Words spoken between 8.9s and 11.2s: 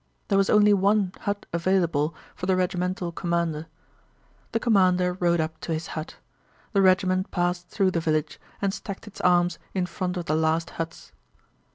its arms in front of the last huts.